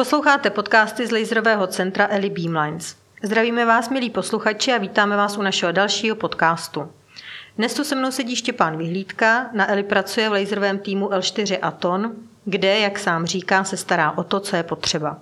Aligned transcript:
Posloucháte 0.00 0.50
podcasty 0.50 1.06
z 1.06 1.12
laserového 1.12 1.66
centra 1.66 2.08
Eli 2.10 2.30
Beamlines. 2.30 2.96
Zdravíme 3.22 3.64
vás, 3.66 3.88
milí 3.88 4.10
posluchači, 4.10 4.72
a 4.72 4.78
vítáme 4.78 5.16
vás 5.16 5.38
u 5.38 5.42
našeho 5.42 5.72
dalšího 5.72 6.16
podcastu. 6.16 6.92
Dnes 7.56 7.74
tu 7.74 7.84
se 7.84 7.94
mnou 7.94 8.10
sedí 8.10 8.36
Štěpán 8.36 8.76
Vyhlídka, 8.76 9.50
na 9.52 9.70
Eli 9.70 9.82
pracuje 9.82 10.28
v 10.28 10.32
laserovém 10.32 10.78
týmu 10.78 11.08
L4 11.08 11.58
Aton, 11.62 12.12
kde, 12.44 12.78
jak 12.78 12.98
sám 12.98 13.26
říká, 13.26 13.64
se 13.64 13.76
stará 13.76 14.18
o 14.18 14.24
to, 14.24 14.40
co 14.40 14.56
je 14.56 14.62
potřeba. 14.62 15.18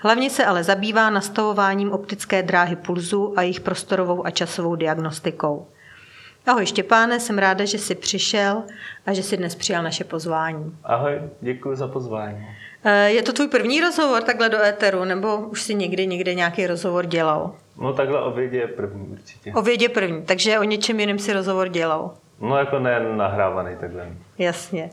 Hlavně 0.00 0.30
se 0.30 0.44
ale 0.44 0.64
zabývá 0.64 1.10
nastavováním 1.10 1.92
optické 1.92 2.42
dráhy 2.42 2.76
pulzu 2.76 3.34
a 3.36 3.42
jejich 3.42 3.60
prostorovou 3.60 4.26
a 4.26 4.30
časovou 4.30 4.76
diagnostikou. 4.76 5.66
Ahoj 6.46 6.66
Štěpáne, 6.66 7.20
jsem 7.20 7.38
ráda, 7.38 7.64
že 7.64 7.78
jsi 7.78 7.94
přišel 7.94 8.62
a 9.06 9.12
že 9.12 9.22
jsi 9.22 9.36
dnes 9.36 9.54
přijal 9.54 9.82
naše 9.82 10.04
pozvání. 10.04 10.76
Ahoj, 10.84 11.20
děkuji 11.40 11.76
za 11.76 11.88
pozvání. 11.88 12.46
Eh, 12.88 13.10
je 13.10 13.22
to 13.22 13.32
tvůj 13.32 13.48
první 13.48 13.80
rozhovor 13.80 14.22
takhle 14.22 14.48
do 14.48 14.62
éteru, 14.62 15.04
nebo 15.04 15.36
už 15.36 15.62
jsi 15.62 15.74
někdy 15.74 16.06
někde 16.06 16.34
nějaký 16.34 16.66
rozhovor 16.66 17.06
dělal? 17.06 17.54
No 17.80 17.92
takhle 17.92 18.20
o 18.22 18.30
vědě 18.30 18.58
je 18.58 18.68
první 18.68 19.06
určitě. 19.06 19.52
O 19.54 19.62
vědě 19.62 19.88
první, 19.88 20.22
takže 20.22 20.58
o 20.58 20.62
něčem 20.62 21.00
jiném 21.00 21.18
si 21.18 21.32
rozhovor 21.32 21.68
dělal? 21.68 22.14
No 22.40 22.56
jako 22.56 22.78
ne 22.78 23.00
nahrávaný 23.16 23.76
takhle. 23.80 24.08
Jasně. 24.38 24.90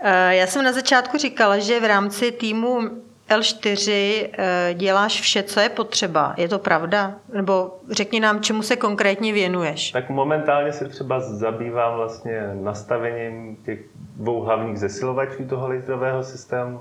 Eh, 0.00 0.34
já 0.36 0.46
jsem 0.46 0.64
na 0.64 0.72
začátku 0.72 1.18
říkala, 1.18 1.58
že 1.58 1.80
v 1.80 1.84
rámci 1.84 2.32
týmu 2.32 2.80
L4 3.30 3.90
eh, 4.32 4.74
děláš 4.74 5.20
vše, 5.20 5.42
co 5.42 5.60
je 5.60 5.68
potřeba. 5.68 6.34
Je 6.36 6.48
to 6.48 6.58
pravda? 6.58 7.14
Nebo 7.32 7.74
řekni 7.90 8.20
nám, 8.20 8.40
čemu 8.40 8.62
se 8.62 8.76
konkrétně 8.76 9.32
věnuješ? 9.32 9.90
Tak 9.90 10.10
momentálně 10.10 10.72
se 10.72 10.88
třeba 10.88 11.20
zabývám 11.20 11.96
vlastně 11.96 12.50
nastavením 12.54 13.56
těch 13.56 13.78
dvou 14.16 14.40
hlavních 14.40 14.78
zesilovačů 14.78 15.44
toho 15.48 15.68
laserového 15.68 16.22
systému, 16.24 16.80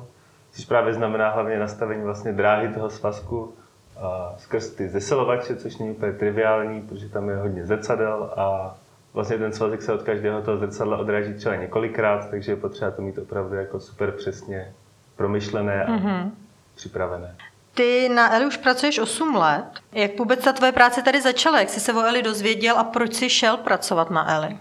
což 0.57 0.65
právě 0.65 0.93
znamená 0.93 1.29
hlavně 1.29 1.59
nastavení 1.59 2.03
vlastně 2.03 2.33
dráhy 2.33 2.67
toho 2.67 2.89
svazku 2.89 3.53
a 3.99 4.35
skrz 4.37 4.69
ty 4.69 4.89
zesilovače, 4.89 5.55
což 5.55 5.77
není 5.77 5.91
úplně 5.91 6.11
triviální, 6.11 6.81
protože 6.81 7.09
tam 7.09 7.29
je 7.29 7.35
hodně 7.35 7.65
zrcadel 7.65 8.33
a 8.37 8.77
vlastně 9.13 9.37
ten 9.37 9.53
svazek 9.53 9.81
se 9.81 9.93
od 9.93 10.03
každého 10.03 10.41
toho 10.41 10.57
zrcadla 10.57 10.97
odráží 10.97 11.33
třeba 11.33 11.55
několikrát, 11.55 12.29
takže 12.29 12.51
je 12.51 12.55
potřeba 12.55 12.91
to 12.91 13.01
mít 13.01 13.17
opravdu 13.17 13.55
jako 13.55 13.79
super 13.79 14.11
přesně 14.11 14.73
promyšlené 15.15 15.85
a 15.85 15.91
mm-hmm. 15.91 16.31
připravené. 16.75 17.35
Ty 17.73 18.09
na 18.09 18.35
Eli 18.35 18.45
už 18.45 18.57
pracuješ 18.57 18.99
8 18.99 19.35
let. 19.35 19.69
Jak 19.91 20.19
vůbec 20.19 20.43
ta 20.43 20.53
tvoje 20.53 20.71
práce 20.71 21.01
tady 21.01 21.21
začala? 21.21 21.59
Jak 21.59 21.69
jsi 21.69 21.79
se 21.79 21.93
o 21.93 22.03
Eli 22.03 22.23
dozvěděl 22.23 22.77
a 22.77 22.83
proč 22.83 23.13
jsi 23.13 23.29
šel 23.29 23.57
pracovat 23.57 24.09
na 24.09 24.35
Eli? 24.35 24.57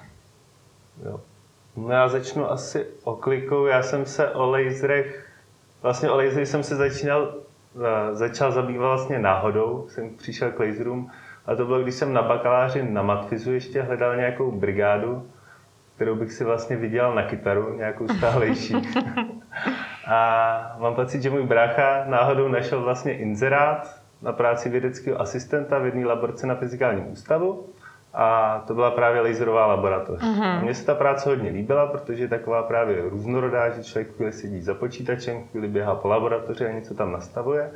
Jo. 1.04 1.20
No 1.76 1.90
já 1.90 2.08
začnu 2.08 2.50
asi 2.50 2.86
oklikou. 3.04 3.66
Já 3.66 3.82
jsem 3.82 4.06
se 4.06 4.30
o 4.30 4.50
laserech, 4.50 5.25
vlastně 5.82 6.10
o 6.10 6.16
laserech 6.16 6.48
jsem 6.48 6.62
se 6.62 6.76
začínal, 6.76 7.34
začal 8.12 8.52
zabývat 8.52 8.86
vlastně 8.86 9.18
náhodou. 9.18 9.86
Jsem 9.88 10.16
přišel 10.16 10.50
k 10.50 10.60
laserům 10.60 11.10
a 11.46 11.54
to 11.54 11.66
bylo, 11.66 11.82
když 11.82 11.94
jsem 11.94 12.12
na 12.12 12.22
bakaláři 12.22 12.82
na 12.82 13.02
Matfizu 13.02 13.52
ještě 13.52 13.82
hledal 13.82 14.16
nějakou 14.16 14.50
brigádu, 14.52 15.30
kterou 15.94 16.14
bych 16.14 16.32
si 16.32 16.44
vlastně 16.44 16.76
vydělal 16.76 17.14
na 17.14 17.22
kytaru, 17.22 17.76
nějakou 17.76 18.08
stálejší. 18.08 18.74
A 20.06 20.76
mám 20.78 20.94
pocit, 20.94 21.22
že 21.22 21.30
můj 21.30 21.42
brácha 21.42 22.04
náhodou 22.06 22.48
našel 22.48 22.82
vlastně 22.82 23.18
inzerát 23.18 24.00
na 24.22 24.32
práci 24.32 24.68
vědeckého 24.68 25.20
asistenta 25.20 25.78
v 25.78 25.86
jedné 25.86 26.06
laborce 26.06 26.46
na 26.46 26.54
fyzikálním 26.54 27.12
ústavu. 27.12 27.66
A 28.18 28.58
to 28.66 28.74
byla 28.74 28.90
právě 28.90 29.20
laserová 29.20 29.66
laboratoř. 29.66 30.20
Mm-hmm. 30.20 30.62
Mně 30.62 30.74
se 30.74 30.86
ta 30.86 30.94
práce 30.94 31.28
hodně 31.28 31.50
líbila, 31.50 31.86
protože 31.86 32.24
je 32.24 32.28
taková 32.28 32.62
právě 32.62 33.02
různorodá, 33.10 33.70
že 33.70 33.84
člověk 33.84 34.16
chvíli 34.16 34.32
sedí 34.32 34.60
za 34.60 34.74
počítačem, 34.74 35.44
chvíli 35.50 35.68
běhá 35.68 35.94
po 35.94 36.08
laboratoři 36.08 36.66
a 36.66 36.72
něco 36.72 36.94
tam 36.94 37.12
nastavuje. 37.12 37.70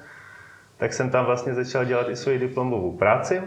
Tak 0.76 0.92
jsem 0.92 1.10
tam 1.10 1.24
vlastně 1.24 1.54
začal 1.54 1.84
dělat 1.84 2.08
i 2.08 2.16
svoji 2.16 2.38
diplomovou 2.38 2.96
práci. 2.96 3.42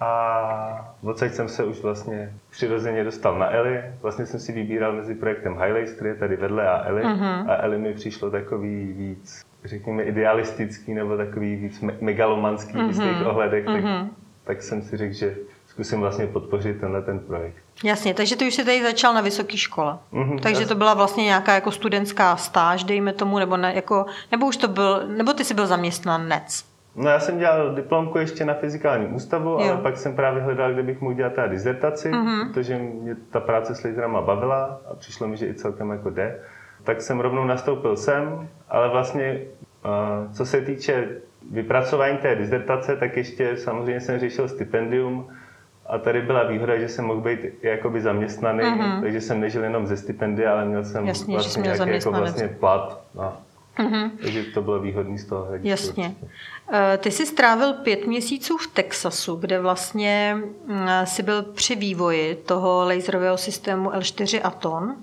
A 0.00 0.94
odsaď 1.02 1.32
jsem 1.32 1.48
se 1.48 1.64
už 1.64 1.82
vlastně 1.82 2.32
přirozeně 2.50 3.04
dostal 3.04 3.38
na 3.38 3.50
Eli. 3.50 3.82
Vlastně 4.02 4.26
jsem 4.26 4.40
si 4.40 4.52
vybíral 4.52 4.92
mezi 4.92 5.14
projektem 5.14 5.58
Highlights, 5.62 5.92
který 5.92 6.10
je 6.10 6.14
tady 6.14 6.36
vedle, 6.36 6.68
a 6.68 6.88
Eli. 6.88 7.02
Uh-huh. 7.02 7.50
A 7.50 7.62
Eli 7.62 7.78
mi 7.78 7.94
přišlo 7.94 8.30
takový 8.30 8.92
víc, 8.92 9.42
řekněme, 9.64 10.02
idealistický 10.02 10.94
nebo 10.94 11.16
takový 11.16 11.56
víc 11.56 11.80
me- 11.80 11.96
megalomanský 12.00 12.74
uh-huh. 12.74 12.92
v 12.92 12.98
těch 12.98 13.16
mhm. 13.16 13.26
ohledech. 13.26 13.66
Uh-huh. 13.66 13.72
Tak, 13.74 13.84
mhm. 13.84 14.10
tak 14.44 14.62
jsem 14.62 14.82
si 14.82 14.96
řekl, 14.96 15.14
že 15.14 15.34
zkusím 15.84 16.00
vlastně 16.00 16.26
podpořit 16.26 16.80
tenhle 16.80 17.02
ten 17.02 17.18
projekt. 17.18 17.56
Jasně, 17.84 18.14
takže 18.14 18.36
ty 18.36 18.46
už 18.46 18.54
jsi 18.54 18.64
tady 18.64 18.82
začal 18.82 19.14
na 19.14 19.20
vysoké 19.20 19.56
škole. 19.56 19.98
Mm-hmm, 20.12 20.40
takže 20.40 20.66
to 20.66 20.74
byla 20.74 20.94
vlastně 20.94 21.24
nějaká 21.24 21.54
jako 21.54 21.70
studentská 21.70 22.36
stáž, 22.36 22.84
dejme 22.84 23.12
tomu, 23.12 23.38
nebo, 23.38 23.56
ne, 23.56 23.72
jako, 23.74 24.06
nebo 24.30 24.46
už 24.46 24.56
to 24.56 24.68
byl, 24.68 25.02
nebo 25.06 25.32
ty 25.32 25.44
jsi 25.44 25.54
byl 25.54 25.66
zaměstnanec? 25.66 26.64
No 26.96 27.10
já 27.10 27.20
jsem 27.20 27.38
dělal 27.38 27.74
diplomku 27.74 28.18
ještě 28.18 28.44
na 28.44 28.54
fyzikálním 28.54 29.14
ústavu, 29.14 29.50
jo. 29.50 29.58
ale 29.58 29.76
pak 29.76 29.96
jsem 29.96 30.16
právě 30.16 30.42
hledal, 30.42 30.72
kde 30.72 30.82
bych 30.82 31.00
mohl 31.00 31.14
dělat 31.14 31.32
ta 31.32 31.46
dizertaci, 31.46 32.10
mm-hmm. 32.10 32.52
protože 32.52 32.78
mě 32.78 33.16
ta 33.30 33.40
práce 33.40 33.74
s 33.74 33.84
laserama 33.84 34.20
bavila 34.20 34.80
a 34.90 34.94
přišlo 34.94 35.28
mi, 35.28 35.36
že 35.36 35.46
i 35.46 35.54
celkem 35.54 35.90
jako 35.90 36.10
jde. 36.10 36.40
Tak 36.84 37.00
jsem 37.00 37.20
rovnou 37.20 37.44
nastoupil 37.44 37.96
sem, 37.96 38.48
ale 38.68 38.88
vlastně 38.88 39.40
co 40.32 40.46
se 40.46 40.60
týče 40.60 41.08
vypracování 41.50 42.18
té 42.18 42.34
dizertace, 42.34 42.96
tak 42.96 43.16
ještě 43.16 43.56
samozřejmě 43.56 44.00
jsem 44.00 44.18
řešil 44.18 44.48
stipendium 44.48 45.28
a 45.86 45.98
tady 45.98 46.22
byla 46.22 46.42
výhoda, 46.42 46.78
že 46.78 46.88
jsem 46.88 47.04
mohl 47.04 47.20
být 47.20 47.38
jakoby 47.62 48.00
zaměstnaný, 48.00 48.62
mm-hmm. 48.62 49.00
takže 49.00 49.20
jsem 49.20 49.40
nežil 49.40 49.64
jenom 49.64 49.86
ze 49.86 49.96
stipendia, 49.96 50.52
ale 50.52 50.64
měl 50.64 50.84
jsem 50.84 51.06
Jasně, 51.06 51.34
vlastně 51.34 51.62
nějaký 51.62 51.90
jako 51.90 52.12
vlastně 52.12 52.48
plat. 52.48 53.00
No. 53.14 53.32
Mm-hmm. 53.78 54.10
Takže 54.22 54.44
to 54.44 54.62
bylo 54.62 54.80
výhodné 54.80 55.18
z 55.18 55.24
toho 55.24 55.44
hlediska. 55.44 55.68
Jasně. 55.68 56.14
Eh, 56.72 56.98
ty 56.98 57.10
jsi 57.10 57.26
strávil 57.26 57.72
pět 57.72 58.06
měsíců 58.06 58.56
v 58.56 58.66
Texasu, 58.66 59.36
kde 59.36 59.60
vlastně 59.60 60.36
mm, 60.66 60.88
jsi 61.04 61.22
byl 61.22 61.42
při 61.42 61.76
vývoji 61.76 62.34
toho 62.34 62.84
laserového 62.84 63.38
systému 63.38 63.90
L4 63.90 64.40
Aton. 64.44 64.96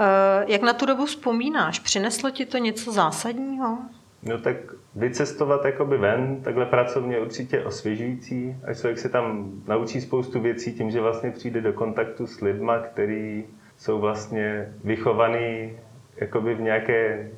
Eh, 0.00 0.44
jak 0.46 0.62
na 0.62 0.72
tu 0.72 0.86
dobu 0.86 1.06
vzpomínáš? 1.06 1.78
Přineslo 1.78 2.30
ti 2.30 2.46
to 2.46 2.58
něco 2.58 2.92
zásadního? 2.92 3.78
No 4.22 4.38
tak 4.38 4.56
vycestovat 4.94 5.64
jakoby 5.64 5.98
ven, 5.98 6.42
takhle 6.42 6.66
pracovně 6.66 7.20
určitě 7.20 7.64
osvěžující, 7.64 8.56
až 8.64 8.78
člověk 8.78 8.98
se 8.98 9.08
tam 9.08 9.52
naučí 9.68 10.00
spoustu 10.00 10.40
věcí 10.40 10.72
tím, 10.72 10.90
že 10.90 11.00
vlastně 11.00 11.30
přijde 11.30 11.60
do 11.60 11.72
kontaktu 11.72 12.26
s 12.26 12.40
lidma, 12.40 12.78
který 12.78 13.44
jsou 13.76 14.00
vlastně 14.00 14.74
vychovaný 14.84 15.72
jakoby 16.16 16.54
v 16.54 16.60
nějaké 16.60 17.30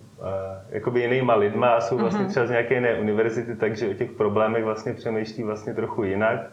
jakoby 0.70 1.00
jinýma 1.00 1.34
lidma 1.34 1.68
a 1.68 1.80
jsou 1.80 1.98
vlastně 1.98 2.20
mhm. 2.20 2.28
třeba 2.28 2.46
z 2.46 2.50
nějaké 2.50 2.74
jiné 2.74 2.94
univerzity, 2.94 3.56
takže 3.56 3.88
o 3.88 3.94
těch 3.94 4.10
problémech 4.10 4.64
vlastně 4.64 4.92
přemýšlí 4.92 5.42
vlastně 5.42 5.74
trochu 5.74 6.04
jinak 6.04 6.50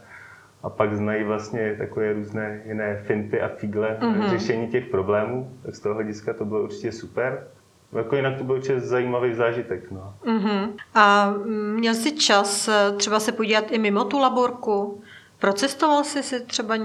a 0.64 0.70
pak 0.70 0.96
znají 0.96 1.24
vlastně 1.24 1.76
takové 1.78 2.14
různé 2.14 2.62
jiné 2.66 3.04
finty 3.06 3.42
a 3.42 3.48
figle 3.48 3.98
mm-hmm. 4.02 4.30
řešení 4.30 4.68
těch 4.68 4.86
problémů, 4.86 5.58
tak 5.64 5.76
z 5.76 5.80
toho 5.80 5.96
hlediska 5.96 6.34
to 6.34 6.46
bylo 6.46 6.64
určitě 6.64 6.92
super. 6.92 7.48
Jako 7.94 8.16
jinak 8.16 8.38
to 8.38 8.44
byl 8.44 8.56
určitě 8.56 8.80
zajímavý 8.80 9.34
zážitek. 9.34 9.92
No. 9.92 10.14
Mm-hmm. 10.26 10.70
A 10.96 11.34
měl 11.76 11.94
jsi 11.94 12.12
čas 12.12 12.68
eh, 12.68 12.92
třeba 12.98 13.20
se 13.20 13.32
podívat 13.32 13.72
i 13.72 13.78
mimo 13.78 14.04
tu 14.04 14.20
laborku? 14.20 15.02
Procestoval 15.40 16.04
jsi 16.04 16.24
si 16.24 16.46
třeba 16.46 16.76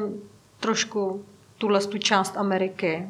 trošku 0.61 1.25
tuhle 1.59 1.81
tu 1.81 1.99
část 1.99 2.37
Ameriky? 2.37 3.07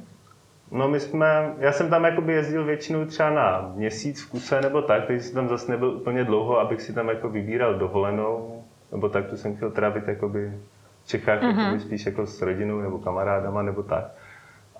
No 0.70 0.88
my 0.88 1.00
jsme, 1.00 1.54
já 1.58 1.72
jsem 1.72 1.90
tam 1.90 2.04
jakoby 2.04 2.32
jezdil 2.32 2.64
většinou 2.64 3.04
třeba 3.04 3.30
na 3.30 3.72
měsíc 3.74 4.22
v 4.22 4.30
kuse 4.30 4.60
nebo 4.60 4.82
tak, 4.82 5.06
takže 5.06 5.22
jsem 5.22 5.34
tam 5.34 5.48
zase 5.48 5.72
nebyl 5.72 5.90
úplně 5.90 6.24
dlouho, 6.24 6.58
abych 6.58 6.82
si 6.82 6.92
tam 6.92 7.08
jako 7.08 7.28
vybíral 7.28 7.74
dovolenou, 7.74 8.64
nebo 8.92 9.08
tak, 9.08 9.26
tu 9.26 9.36
jsem 9.36 9.56
chtěl 9.56 9.70
trávit 9.70 10.08
jakoby 10.08 10.52
v 11.04 11.08
Čechách, 11.08 11.42
mm-hmm. 11.42 11.58
jakoby 11.58 11.80
spíš 11.80 12.06
jako 12.06 12.26
s 12.26 12.42
rodinou 12.42 12.80
nebo 12.80 12.98
kamarádama 12.98 13.62
nebo 13.62 13.82
tak. 13.82 14.04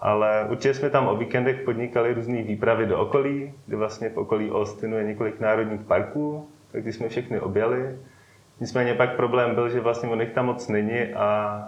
Ale 0.01 0.47
určitě 0.51 0.75
jsme 0.75 0.91
tam 0.91 1.09
o 1.09 1.17
víkendech 1.17 1.61
podnikali 1.61 2.15
různé 2.15 2.43
výpravy 2.43 2.87
do 2.87 2.99
okolí, 2.99 3.55
kde 3.67 3.77
vlastně 3.77 4.09
v 4.09 4.17
okolí 4.17 4.53
Austinu 4.53 4.97
je 4.97 5.05
několik 5.05 5.41
národních 5.41 5.81
parků, 5.81 6.49
tak 6.73 6.85
ty 6.85 6.93
jsme 6.93 7.09
všechny 7.09 7.41
objeli. 7.41 7.97
Nicméně 8.61 8.95
pak 8.95 9.17
problém 9.17 9.55
byl, 9.55 9.69
že 9.69 9.81
vlastně 9.81 10.09
o 10.09 10.17
nich 10.17 10.31
tam 10.31 10.47
moc 10.47 10.69
není 10.69 11.15
a 11.15 11.63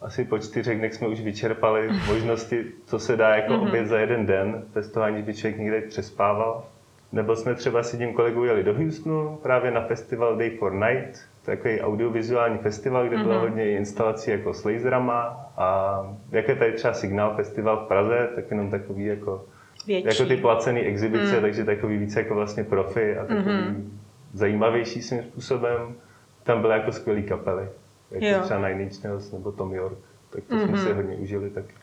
asi 0.00 0.24
po 0.24 0.38
čtyřech 0.38 0.78
dnech 0.78 0.94
jsme 0.94 1.08
už 1.08 1.20
vyčerpali 1.20 1.88
možnosti, 2.08 2.64
co 2.86 2.98
se 2.98 3.16
dá 3.16 3.36
jako 3.36 3.52
mm-hmm. 3.52 3.68
oběd 3.68 3.86
za 3.86 3.98
jeden 3.98 4.26
den, 4.26 4.64
bez 4.74 4.90
toho 4.92 5.04
aniž 5.06 5.24
by 5.24 5.34
člověk 5.34 5.58
někde 5.58 5.80
přespával. 5.80 6.64
Nebo 7.12 7.36
jsme 7.36 7.54
třeba 7.54 7.82
s 7.82 7.92
jedním 7.92 8.14
kolegou 8.14 8.44
jeli 8.44 8.64
do 8.64 8.74
Houstonu, 8.74 9.38
právě 9.42 9.70
na 9.70 9.80
festival 9.80 10.36
Day 10.36 10.50
for 10.50 10.72
Night, 10.72 11.29
takový 11.44 11.80
audiovizuální 11.80 12.58
festival, 12.58 13.08
kde 13.08 13.16
mm-hmm. 13.16 13.22
bylo 13.22 13.34
mhm. 13.34 13.42
hodně 13.42 13.70
instalací 13.70 14.30
jako 14.30 14.54
s 14.54 14.64
laserama 14.64 15.50
a 15.56 16.00
jak 16.30 16.48
je 16.48 16.56
tady 16.56 16.72
třeba 16.72 16.94
Signál 16.94 17.34
festival 17.36 17.84
v 17.84 17.88
Praze, 17.88 18.28
tak 18.34 18.50
jenom 18.50 18.70
takový 18.70 19.04
jako, 19.04 19.44
jako 19.86 20.24
ty 20.24 20.36
placené 20.36 20.80
exibice, 20.80 21.34
mm. 21.34 21.40
takže 21.40 21.64
takový 21.64 21.98
více 21.98 22.20
jako 22.20 22.34
vlastně 22.34 22.64
profi 22.64 23.16
a 23.16 23.24
takový 23.24 23.56
mm-hmm. 23.56 23.84
zajímavější 24.32 25.02
svým 25.02 25.22
způsobem. 25.22 25.94
Tam 26.42 26.60
byly 26.60 26.72
jako 26.72 26.92
skvělé 26.92 27.22
kapely 27.22 27.68
jako 28.10 28.26
jo. 28.26 28.40
třeba 28.42 28.68
Nine 28.68 28.82
Inch 28.82 29.04
Nails 29.04 29.32
nebo 29.32 29.52
Tom 29.52 29.74
York, 29.74 29.98
tak 30.30 30.44
to 30.44 30.54
mm-hmm. 30.54 30.68
jsme 30.68 30.78
si 30.78 30.88
mhm. 30.88 30.96
hodně 30.96 31.16
užili 31.16 31.50
taky. 31.50 31.74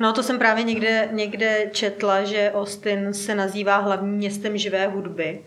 No 0.00 0.12
to 0.12 0.22
jsem 0.22 0.38
právě 0.38 0.64
někde, 0.64 1.08
někde 1.12 1.70
četla, 1.72 2.24
že 2.24 2.52
Austin 2.54 3.14
se 3.14 3.34
nazývá 3.34 3.76
hlavním 3.76 4.14
městem 4.14 4.58
živé 4.58 4.86
hudby. 4.86 5.40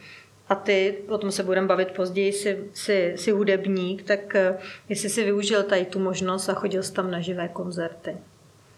A 0.49 0.55
ty, 0.55 0.97
o 1.09 1.17
tom 1.17 1.31
se 1.31 1.43
budeme 1.43 1.67
bavit 1.67 1.91
později, 1.91 2.33
jsi, 2.33 2.69
jsi, 2.73 3.13
jsi 3.15 3.31
hudebník, 3.31 4.03
tak 4.03 4.35
eh, 4.35 4.57
jestli 4.89 5.09
jsi 5.09 5.23
využil 5.23 5.63
tady 5.63 5.85
tu 5.85 5.99
možnost 5.99 6.49
a 6.49 6.53
chodil 6.53 6.83
jsi 6.83 6.93
tam 6.93 7.11
na 7.11 7.19
živé 7.19 7.47
koncerty. 7.47 8.17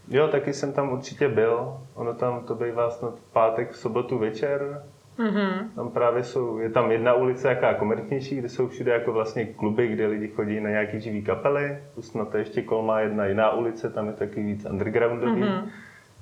Jo, 0.08 0.28
taky 0.28 0.54
jsem 0.54 0.74
tam 0.74 0.92
určitě 0.92 1.30
byl. 1.30 1.78
Ono 1.96 2.14
tam 2.14 2.44
to 2.44 2.56
bývá 2.56 2.90
snad 2.90 3.20
v 3.20 3.34
pátek, 3.34 3.72
v 3.72 3.78
sobotu 3.78 4.18
večer. 4.18 4.84
Mm-hmm. 5.20 5.70
Tam 5.76 5.92
právě 5.92 6.24
jsou, 6.24 6.58
je 6.58 6.70
tam 6.70 6.92
jedna 6.92 7.14
ulice 7.14 7.48
jaká 7.48 7.74
komerčnější, 7.74 8.36
kde 8.36 8.50
jsou 8.50 8.68
všude 8.68 8.92
jako 8.92 9.14
vlastně 9.14 9.46
kluby, 9.46 9.88
kde 9.88 10.08
lidi 10.08 10.28
chodí 10.28 10.60
na 10.60 10.70
nějaký 10.70 11.02
živý 11.02 11.24
kapely. 11.24 11.78
Na 12.16 12.26
to 12.26 12.38
ještě 12.38 12.62
kol 12.62 12.84
má 12.84 13.00
jedna 13.00 13.26
jiná 13.26 13.54
ulice, 13.54 13.90
tam 13.90 14.08
je 14.08 14.14
taky 14.14 14.44
víc 14.44 14.66
undergroundový. 14.66 15.42
Mm-hmm 15.42 15.70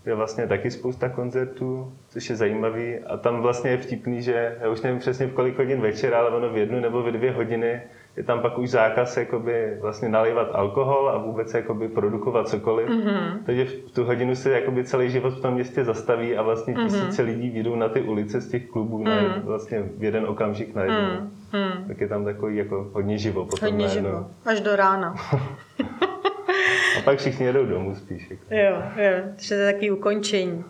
je 0.10 0.16
vlastně 0.16 0.48
taky 0.48 0.72
spousta 0.72 1.10
koncertů, 1.10 1.94
což 2.10 2.30
je 2.30 2.36
zajímavý. 2.36 3.00
A 3.00 3.18
tam 3.18 3.42
vlastně 3.42 3.72
je 3.72 3.78
vtipný, 3.78 4.22
že 4.22 4.58
já 4.62 4.70
už 4.70 4.82
nevím 4.82 5.00
přesně 5.00 5.28
v 5.28 5.34
kolik 5.34 5.58
hodin 5.58 5.82
večer, 5.82 6.14
ale 6.14 6.30
ono 6.30 6.50
v 6.50 6.58
jednu 6.58 6.80
nebo 6.80 7.04
v 7.04 7.12
dvě 7.12 7.32
hodiny 7.32 7.82
je 8.18 8.24
tam 8.24 8.42
pak 8.42 8.58
už 8.58 8.70
zákaz 8.70 9.18
jakoby 9.18 9.78
vlastně 9.82 10.10
nalévat 10.10 10.48
alkohol 10.54 11.10
a 11.10 11.18
vůbec 11.18 11.54
jakoby 11.54 11.88
produkovat 11.88 12.50
cokoliv. 12.50 12.90
Mm-hmm. 12.90 13.38
Takže 13.46 13.66
v 13.66 13.92
tu 13.92 14.04
hodinu 14.04 14.36
se 14.36 14.52
jakoby 14.52 14.84
celý 14.84 15.10
život 15.10 15.30
v 15.34 15.42
tom 15.42 15.54
městě 15.54 15.86
zastaví 15.86 16.38
a 16.38 16.42
vlastně 16.42 16.74
mhm. 16.74 16.88
tisíce 16.88 17.24
mm-hmm. 17.24 17.26
lidí 17.26 17.50
vyjdou 17.50 17.76
na 17.76 17.90
ty 17.90 18.02
ulice 18.02 18.42
z 18.42 18.50
těch 18.50 18.70
klubů 18.70 19.04
mm-hmm. 19.04 19.28
na, 19.28 19.42
vlastně 19.44 19.84
v 19.98 20.04
jeden 20.04 20.26
okamžik 20.26 20.76
najednou. 20.76 21.28
Mm-hmm. 21.54 21.88
Tak 21.88 22.02
je 22.02 22.08
tam 22.08 22.26
takový 22.26 22.58
jako 22.58 22.90
hodně 22.94 23.18
živo 23.18 23.46
potom 23.46 23.70
Hodně 23.70 23.88
živo. 23.88 24.28
Až 24.46 24.62
do 24.62 24.76
rána. 24.76 25.16
A 27.00 27.02
pak 27.02 27.20
všichni 27.20 27.46
jedou 27.46 27.66
domů 27.66 27.96
spíš. 27.96 28.30
Jako. 28.30 28.44
Jo, 28.50 28.84
jo, 28.96 29.24
to 29.48 29.54
je 29.54 29.74
takový 29.74 29.92
ukončení. 29.92 30.66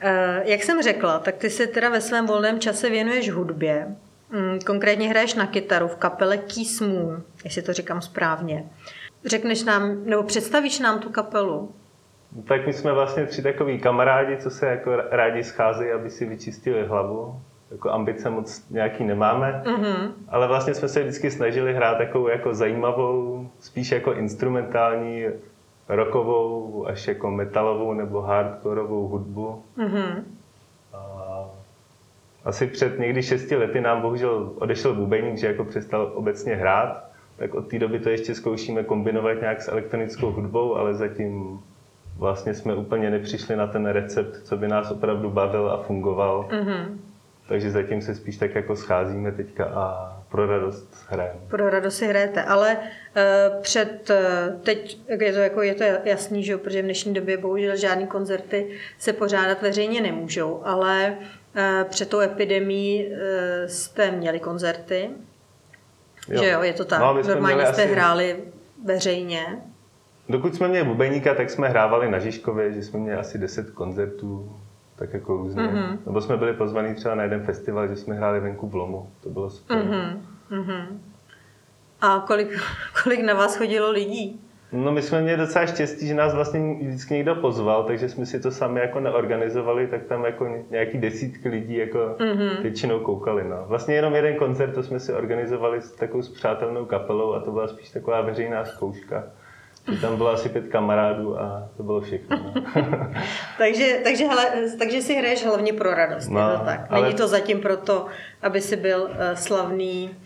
Eh, 0.00 0.42
jak 0.44 0.62
jsem 0.62 0.82
řekla, 0.82 1.18
tak 1.18 1.36
ty 1.36 1.50
se 1.50 1.66
teda 1.66 1.88
ve 1.88 2.00
svém 2.00 2.26
volném 2.26 2.60
čase 2.60 2.90
věnuješ 2.90 3.30
hudbě. 3.30 3.86
Mm, 4.30 4.58
konkrétně 4.66 5.08
hraješ 5.08 5.34
na 5.34 5.46
kytaru 5.46 5.88
v 5.88 5.96
kapele 5.96 6.38
Kiss 6.38 6.80
Moon, 6.80 7.22
jestli 7.44 7.62
to 7.62 7.72
říkám 7.72 8.02
správně. 8.02 8.64
Řekneš 9.24 9.64
nám, 9.64 10.04
nebo 10.04 10.22
představíš 10.22 10.78
nám 10.78 10.98
tu 10.98 11.10
kapelu? 11.10 11.74
Tak 12.48 12.66
my 12.66 12.72
jsme 12.72 12.92
vlastně 12.92 13.26
tři 13.26 13.42
takový 13.42 13.78
kamarádi, 13.78 14.36
co 14.36 14.50
se 14.50 14.66
jako 14.66 14.96
rádi 15.10 15.44
schází, 15.44 15.90
aby 15.90 16.10
si 16.10 16.26
vyčistili 16.26 16.86
hlavu. 16.86 17.40
Jako 17.70 17.90
ambice 17.90 18.30
moc 18.30 18.70
nějaký 18.70 19.04
nemáme, 19.04 19.62
mm-hmm. 19.64 20.12
ale 20.28 20.48
vlastně 20.48 20.74
jsme 20.74 20.88
se 20.88 21.00
vždycky 21.00 21.30
snažili 21.30 21.74
hrát 21.74 21.98
takovou 21.98 22.28
jako 22.28 22.54
zajímavou, 22.54 23.48
spíš 23.60 23.90
jako 23.90 24.12
instrumentální 24.14 25.24
rockovou 25.90 26.86
až 26.86 27.08
jako 27.08 27.30
metalovou 27.30 27.92
nebo 27.94 28.20
hardcoreovou 28.20 29.08
hudbu. 29.08 29.62
Mm-hmm. 29.78 30.22
A 30.92 31.44
asi 32.44 32.66
před 32.66 32.98
někdy 32.98 33.22
šesti 33.22 33.56
lety 33.56 33.80
nám 33.80 34.00
bohužel 34.00 34.52
odešel 34.54 34.94
bubeník, 34.94 35.38
že 35.38 35.46
jako 35.46 35.64
přestal 35.64 36.12
obecně 36.14 36.54
hrát, 36.54 37.10
tak 37.36 37.54
od 37.54 37.68
té 37.68 37.78
doby 37.78 37.98
to 37.98 38.08
ještě 38.10 38.34
zkoušíme 38.34 38.84
kombinovat 38.84 39.40
nějak 39.40 39.62
s 39.62 39.68
elektronickou 39.68 40.30
hudbou, 40.30 40.76
ale 40.76 40.94
zatím 40.94 41.60
vlastně 42.18 42.54
jsme 42.54 42.74
úplně 42.74 43.10
nepřišli 43.10 43.56
na 43.56 43.66
ten 43.66 43.86
recept, 43.86 44.36
co 44.44 44.56
by 44.56 44.68
nás 44.68 44.90
opravdu 44.90 45.30
bavil 45.30 45.70
a 45.70 45.82
fungoval. 45.82 46.48
Mm-hmm. 46.50 46.86
Takže 47.50 47.70
zatím 47.70 48.02
se 48.02 48.14
spíš 48.14 48.36
tak 48.36 48.54
jako 48.54 48.76
scházíme 48.76 49.32
teďka 49.32 49.64
a 49.64 50.16
pro 50.28 50.46
radost 50.46 51.06
hrajeme. 51.08 51.40
Pro 51.48 51.70
radost 51.70 51.96
si 51.96 52.06
hrajete, 52.06 52.42
ale 52.42 52.76
uh, 52.76 53.62
před, 53.62 54.10
uh, 54.10 54.60
teď 54.60 54.98
je 55.20 55.32
to, 55.32 55.38
jako, 55.38 55.62
je 55.62 55.74
to 55.74 55.84
jasný, 56.04 56.44
že 56.44 56.56
protože 56.56 56.82
v 56.82 56.84
dnešní 56.84 57.14
době 57.14 57.36
bohužel 57.36 57.76
žádný 57.76 58.06
koncerty 58.06 58.70
se 58.98 59.12
pořádat 59.12 59.62
veřejně 59.62 60.00
nemůžou, 60.00 60.62
ale 60.64 61.14
uh, 61.18 61.88
před 61.88 62.08
tou 62.08 62.20
epidemí 62.20 63.06
uh, 63.06 63.16
jste 63.66 64.10
měli 64.10 64.40
koncerty, 64.40 65.10
jo. 66.28 66.42
že 66.42 66.50
jo, 66.50 66.62
je 66.62 66.72
to 66.72 66.84
tak, 66.84 67.00
no, 67.00 67.22
normálně 67.22 67.66
jste 67.66 67.82
asi... 67.82 67.92
hráli 67.92 68.36
veřejně. 68.84 69.46
Dokud 70.28 70.54
jsme 70.54 70.68
měli 70.68 70.84
bubeníka, 70.84 71.34
tak 71.34 71.50
jsme 71.50 71.68
hrávali 71.68 72.10
na 72.10 72.18
Žižkově, 72.18 72.72
že 72.72 72.82
jsme 72.82 72.98
měli 72.98 73.18
asi 73.18 73.38
10 73.38 73.70
koncertů 73.70 74.60
tak 75.00 75.12
jako 75.12 75.36
různě. 75.36 75.62
Mm-hmm. 75.62 75.98
Nebo 76.06 76.20
jsme 76.20 76.36
byli 76.36 76.52
pozvaní 76.52 76.94
třeba 76.94 77.14
na 77.14 77.22
jeden 77.22 77.40
festival, 77.40 77.88
že 77.88 77.96
jsme 77.96 78.14
hráli 78.14 78.40
venku 78.40 78.68
v 78.68 78.74
Lomu. 78.74 79.10
To 79.20 79.28
bylo 79.28 79.50
super. 79.50 79.78
Mm-hmm. 80.50 80.86
A 82.00 82.24
kolik, 82.26 82.48
kolik 83.02 83.24
na 83.24 83.34
vás 83.34 83.56
chodilo 83.56 83.90
lidí? 83.90 84.40
No 84.72 84.92
my 84.92 85.02
jsme 85.02 85.20
měli 85.20 85.38
docela 85.38 85.66
štěstí, 85.66 86.06
že 86.06 86.14
nás 86.14 86.34
vlastně 86.34 86.74
vždycky 86.80 87.14
někdo 87.14 87.34
pozval, 87.34 87.84
takže 87.84 88.08
jsme 88.08 88.26
si 88.26 88.40
to 88.40 88.50
sami 88.50 88.80
jako 88.80 89.00
neorganizovali, 89.00 89.86
tak 89.86 90.04
tam 90.04 90.24
jako 90.24 90.48
nějaký 90.70 90.98
desítky 90.98 91.48
lidí 91.48 91.76
jako 91.76 91.98
mm-hmm. 91.98 92.62
většinou 92.62 93.00
koukali. 93.00 93.44
No. 93.48 93.64
Vlastně 93.66 93.94
jenom 93.94 94.14
jeden 94.14 94.36
koncert, 94.36 94.74
to 94.74 94.82
jsme 94.82 95.00
si 95.00 95.12
organizovali 95.12 95.80
s 95.80 95.92
takovou 95.92 96.22
spřátelnou 96.22 96.84
kapelou 96.84 97.32
a 97.32 97.40
to 97.40 97.52
byla 97.52 97.68
spíš 97.68 97.90
taková 97.90 98.20
veřejná 98.20 98.64
zkouška. 98.64 99.24
Tam 100.00 100.16
bylo 100.16 100.30
asi 100.30 100.48
pět 100.48 100.68
kamarádů 100.68 101.40
a 101.40 101.68
to 101.76 101.82
bylo 101.82 102.00
všechno. 102.00 102.36
No. 102.36 102.54
takže, 103.58 104.00
takže, 104.04 104.26
hele, 104.26 104.46
takže 104.78 105.02
si 105.02 105.14
hraješ 105.14 105.44
hlavně 105.44 105.72
pro 105.72 105.94
radost, 105.94 106.28
no, 106.28 106.50
je 106.50 106.58
to 106.58 106.64
tak? 106.64 106.90
Není 106.90 107.04
ale... 107.04 107.14
to 107.14 107.28
zatím 107.28 107.60
proto, 107.60 108.06
aby 108.42 108.60
si 108.60 108.76
byl 108.76 109.02
uh, 109.02 109.16
slavný, 109.34 110.16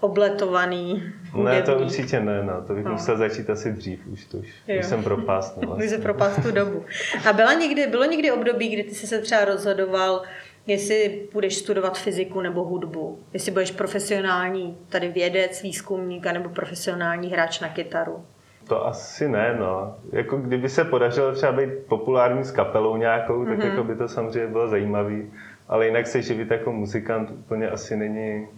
obletovaný 0.00 1.12
hudebník. 1.30 1.66
Ne, 1.66 1.74
to 1.74 1.84
určitě 1.84 2.20
ne, 2.20 2.42
no. 2.42 2.62
to 2.66 2.74
bych 2.74 2.84
no. 2.84 2.92
musel 2.92 3.16
začít 3.16 3.50
asi 3.50 3.72
dřív, 3.72 4.06
už 4.06 4.24
to 4.24 4.38
už, 4.38 4.48
už 4.78 4.86
jsem 4.86 5.02
propást. 5.04 5.56
No, 5.56 5.62
vlastně. 5.66 5.84
už 5.84 5.90
jsem 5.90 6.02
propást 6.02 6.42
tu 6.42 6.50
dobu. 6.50 6.84
A 7.28 7.32
byla 7.32 7.54
někdy, 7.54 7.86
bylo 7.86 8.04
někdy 8.04 8.32
období, 8.32 8.68
kdy 8.68 8.82
ty 8.82 8.94
jsi 8.94 9.06
se 9.06 9.18
třeba 9.18 9.44
rozhodoval, 9.44 10.22
jestli 10.66 11.28
budeš 11.32 11.56
studovat 11.56 11.98
fyziku 11.98 12.40
nebo 12.40 12.64
hudbu, 12.64 13.24
jestli 13.32 13.52
budeš 13.52 13.70
profesionální 13.70 14.78
tady 14.88 15.08
vědec, 15.08 15.62
výzkumník, 15.62 16.26
nebo 16.32 16.48
profesionální 16.48 17.28
hráč 17.28 17.60
na 17.60 17.68
kytaru. 17.68 18.24
To 18.68 18.86
asi 18.86 19.28
ne, 19.28 19.56
no. 19.58 19.96
Jako 20.12 20.36
kdyby 20.36 20.68
se 20.68 20.84
podařilo 20.84 21.32
třeba 21.32 21.52
být 21.52 21.70
populární 21.88 22.44
s 22.44 22.50
kapelou 22.50 22.96
nějakou, 22.96 23.44
mm-hmm. 23.44 23.48
tak 23.48 23.58
mhm. 23.58 23.68
jako 23.68 23.84
by 23.84 23.94
to 23.94 24.08
samozřejmě 24.08 24.46
bylo 24.46 24.68
zajímavý. 24.68 25.32
Ale 25.68 25.86
jinak 25.86 26.06
se 26.06 26.22
živit 26.22 26.50
jako 26.50 26.72
muzikant 26.72 27.30
úplně 27.30 27.68
asi 27.68 27.96
není 27.96 28.48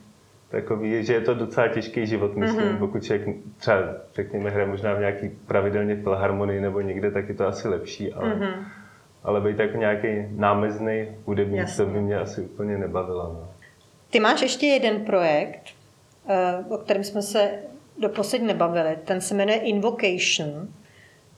takový, 0.50 1.04
že 1.04 1.14
je 1.14 1.20
to 1.20 1.34
docela 1.34 1.68
těžký 1.68 2.06
život, 2.06 2.36
myslím. 2.36 2.60
Mm-hmm. 2.60 2.78
Pokud 2.78 3.04
člověk 3.04 3.36
třeba, 3.56 3.78
řekněme, 4.14 4.50
hraje 4.50 4.66
možná 4.66 4.94
v 4.94 5.00
nějaký 5.00 5.28
pravidelně 5.46 5.96
filharmonii 5.96 6.60
nebo 6.60 6.80
někde, 6.80 7.10
tak 7.10 7.28
je 7.28 7.34
to 7.34 7.46
asi 7.46 7.68
lepší, 7.68 8.12
ale, 8.12 8.34
mm-hmm. 8.34 8.54
ale 9.24 9.40
být 9.40 9.58
jako 9.58 9.76
nějaký 9.76 10.08
námezný 10.30 11.08
hudebník, 11.24 11.60
Jasně. 11.60 11.84
to 11.84 11.90
by 11.90 12.00
mě 12.00 12.18
asi 12.18 12.40
úplně 12.40 12.78
nebavilo. 12.78 13.22
No. 13.22 13.48
Ty 14.10 14.20
máš 14.20 14.42
ještě 14.42 14.66
jeden 14.66 15.00
projekt, 15.00 15.62
eh, 16.28 16.64
o 16.68 16.78
kterém 16.78 17.04
jsme 17.04 17.22
se 17.22 17.50
doposud 18.00 18.42
nebavili. 18.42 18.96
Ten 19.04 19.20
se 19.20 19.34
jmenuje 19.34 19.58
Invocation. 19.58 20.68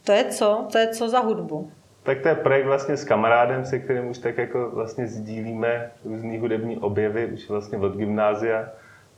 To 0.05 0.13
je 0.13 0.25
co? 0.25 0.67
To 0.73 0.79
je 0.79 0.89
co 0.89 1.09
za 1.09 1.21
hudbu? 1.21 1.71
Tak 2.03 2.21
to 2.21 2.29
je 2.29 2.35
projekt 2.35 2.67
vlastně 2.67 2.97
s 2.97 3.05
kamarádem, 3.05 3.65
se 3.65 3.79
kterým 3.79 4.09
už 4.09 4.19
tak 4.19 4.39
jako 4.39 4.71
vlastně 4.71 5.07
sdílíme 5.07 5.91
různý 6.05 6.39
hudební 6.39 6.79
objevy, 6.79 7.27
už 7.27 7.49
vlastně 7.49 7.79
od 7.79 7.97
gymnázia. 7.97 8.69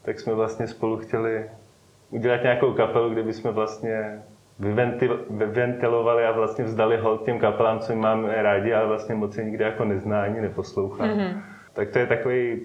Tak 0.03 0.21
jsme 0.21 0.35
vlastně 0.35 0.67
spolu 0.67 0.97
chtěli 0.97 1.51
udělat 2.11 2.43
nějakou 2.43 2.73
kapelu, 2.73 3.11
kde 3.11 3.23
bychom 3.23 3.53
vlastně 3.53 4.23
vyventilovali 5.31 6.25
a 6.25 6.33
vlastně 6.33 6.65
vzdali 6.65 6.97
hold 6.97 7.25
těm 7.25 7.39
kapelám, 7.39 7.81
co 7.81 7.97
máme 7.97 8.43
rádi, 8.43 8.75
ale 8.75 8.87
vlastně 8.87 9.15
moc 9.15 9.37
je 9.37 9.45
nikdy 9.45 9.65
jako 9.65 9.85
nezná 9.85 10.23
ani 10.23 10.41
neposlouchá. 10.41 11.05
Mm-hmm. 11.05 11.43
Tak 11.73 11.91
to 11.91 11.99
je 11.99 12.07
takový 12.07 12.61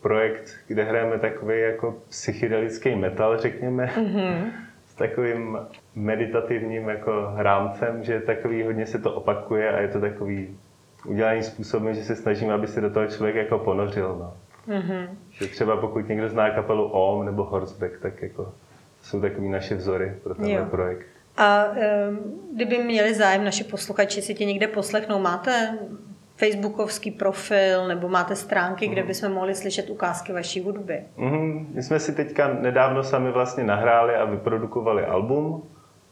projekt, 0.00 0.50
kde 0.66 0.84
hrajeme 0.84 1.18
takový 1.18 1.60
jako 1.60 1.96
psychedelický 2.08 2.94
metal, 2.94 3.38
řekněme, 3.38 3.92
mm-hmm. 3.96 4.50
s 4.86 4.94
takovým 4.94 5.58
meditativním 5.94 6.88
jako 6.88 7.32
rámcem, 7.36 8.04
že 8.04 8.20
takový 8.20 8.62
hodně 8.62 8.86
se 8.86 8.98
to 8.98 9.12
opakuje 9.12 9.72
a 9.72 9.80
je 9.80 9.88
to 9.88 10.00
takový 10.00 10.58
udělaný 11.06 11.42
způsobem, 11.42 11.94
že 11.94 12.04
se 12.04 12.16
snažíme, 12.16 12.54
aby 12.54 12.66
se 12.66 12.80
do 12.80 12.90
toho 12.90 13.06
člověk 13.06 13.36
jako 13.36 13.58
ponořil. 13.58 14.16
No. 14.18 14.34
Mm-hmm. 14.74 15.08
Že 15.30 15.46
třeba 15.46 15.76
pokud 15.76 16.08
někdo 16.08 16.28
zná 16.28 16.50
kapelu 16.50 16.84
OM 16.84 17.26
nebo 17.26 17.44
Horseback, 17.44 17.98
tak 18.02 18.22
jako 18.22 18.52
jsou 19.02 19.20
takový 19.20 19.48
naše 19.48 19.74
vzory 19.74 20.12
pro 20.22 20.34
tenhle 20.34 20.64
projekt. 20.64 21.06
A 21.36 21.64
um, 21.64 22.40
kdyby 22.54 22.78
měli 22.78 23.14
zájem 23.14 23.44
naši 23.44 23.64
posluchači 23.64 24.22
si 24.22 24.34
tě 24.34 24.44
někde 24.44 24.66
poslechnou, 24.66 25.18
máte 25.18 25.78
facebookovský 26.38 27.10
profil 27.10 27.88
nebo 27.88 28.08
máte 28.08 28.36
stránky, 28.36 28.86
mm. 28.86 28.92
kde 28.92 29.02
mhm. 29.02 29.08
bychom 29.08 29.32
mohli 29.32 29.54
slyšet 29.54 29.90
ukázky 29.90 30.32
vaší 30.32 30.60
hudby? 30.60 31.02
Mm, 31.16 31.70
my 31.74 31.82
jsme 31.82 32.00
si 32.00 32.14
teďka 32.14 32.54
nedávno 32.60 33.02
sami 33.02 33.30
vlastně 33.30 33.64
nahráli 33.64 34.14
a 34.14 34.24
vyprodukovali 34.24 35.04
album, 35.04 35.62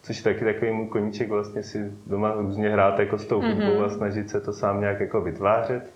což 0.02 0.16
je 0.16 0.24
taky 0.24 0.44
takový 0.44 0.72
můj 0.72 0.86
koníček 0.86 1.28
vlastně 1.28 1.62
si 1.62 1.92
doma 2.06 2.32
různě 2.32 2.68
hrát 2.68 2.98
jako 2.98 3.18
s 3.18 3.26
tou 3.26 3.40
hudbou 3.40 3.62
mm-hmm. 3.62 3.84
a 3.84 3.88
snažit 3.88 4.30
se 4.30 4.40
to 4.40 4.52
sám 4.52 4.80
nějak 4.80 5.00
jako 5.00 5.20
vytvářet. 5.20 5.94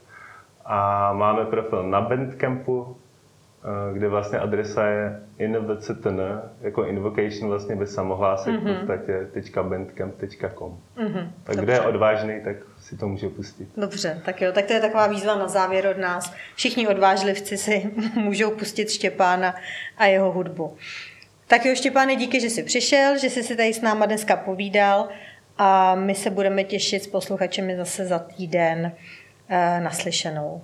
A 0.65 1.13
máme 1.13 1.45
profil 1.45 1.83
na 1.83 2.01
Bandcampu, 2.01 2.97
kde 3.93 4.09
vlastně 4.09 4.39
adresa 4.39 4.87
je 4.87 5.21
invctn, 5.39 6.21
jako 6.61 6.85
invocation 6.85 7.49
vlastně 7.49 7.77
bez 7.77 7.95
samohlásek 7.95 8.55
mm-hmm. 8.55 8.75
v 8.75 8.87
podstatě 8.87 9.27
.bandcamp.com. 9.63 10.79
Mm-hmm. 10.97 11.31
Tak 11.45 11.57
Dobře. 11.57 11.63
kdo 11.63 11.73
je 11.73 11.81
odvážný, 11.81 12.41
tak 12.45 12.57
si 12.79 12.97
to 12.97 13.09
může 13.09 13.29
pustit. 13.29 13.69
Dobře, 13.77 14.23
tak 14.25 14.41
jo, 14.41 14.53
tak 14.53 14.67
to 14.67 14.73
je 14.73 14.81
taková 14.81 15.07
výzva 15.07 15.35
na 15.35 15.49
závěr 15.49 15.87
od 15.87 15.99
nás. 15.99 16.33
Všichni 16.55 16.89
odvážlivci 16.89 17.57
si 17.57 17.91
můžou 18.15 18.51
pustit 18.51 18.91
Štěpána 18.91 19.55
a 19.99 20.07
jeho 20.07 20.33
hudbu. 20.33 20.77
Tak 21.47 21.65
jo, 21.65 21.75
Štěpáne, 21.75 22.17
díky, 22.17 22.41
že 22.41 22.51
jsi 22.51 22.63
přišel, 22.63 23.19
že 23.19 23.31
jsi 23.31 23.43
si 23.43 23.57
tady 23.57 23.75
s 23.75 23.81
náma 23.81 24.07
dneska 24.07 24.37
povídal 24.37 25.09
a 25.59 25.95
my 25.95 26.15
se 26.15 26.31
budeme 26.31 26.65
těšit 26.65 27.03
s 27.03 27.07
posluchačemi 27.07 27.77
zase 27.77 28.07
za 28.07 28.19
týden 28.19 28.93
eh, 29.49 29.81
naslyšenou. 29.81 30.63